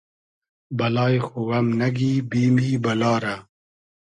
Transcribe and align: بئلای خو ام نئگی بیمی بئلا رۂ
بئلای 0.77 1.17
خو 1.25 1.41
ام 1.57 1.67
نئگی 1.79 2.13
بیمی 2.29 2.69
بئلا 2.83 3.13
رۂ 3.23 3.35